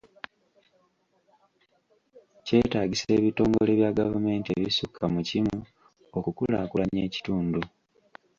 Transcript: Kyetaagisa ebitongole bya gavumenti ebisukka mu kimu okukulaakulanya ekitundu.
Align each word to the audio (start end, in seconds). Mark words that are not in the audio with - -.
Kyetaagisa 2.45 3.09
ebitongole 3.17 3.71
bya 3.79 3.91
gavumenti 3.99 4.49
ebisukka 4.59 5.03
mu 5.13 5.21
kimu 5.29 5.57
okukulaakulanya 6.17 7.01
ekitundu. 7.07 7.61